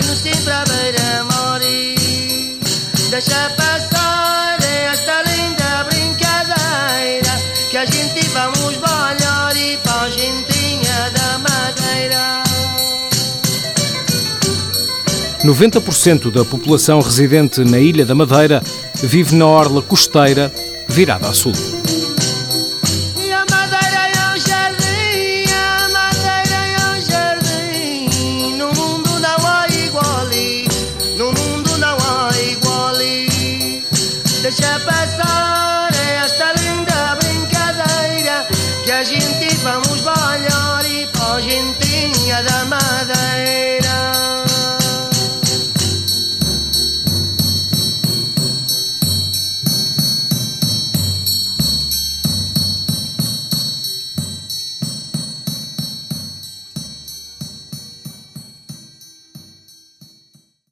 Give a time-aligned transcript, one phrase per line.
[0.00, 1.60] venho sempre à beira-mar.
[1.62, 1.94] e
[3.10, 4.58] Deixa passar
[4.92, 7.40] esta linda brincadeira
[7.70, 12.42] que a gente vamos balhar e para a gentinha da madeira.
[15.44, 18.62] 90% da população residente na Ilha da Madeira
[18.94, 20.52] vive na orla costeira,
[20.88, 21.52] virada a sul.
[35.24, 35.90] Passar
[36.24, 38.46] esta linda brincadeira
[38.84, 40.63] que a gente vamos balhar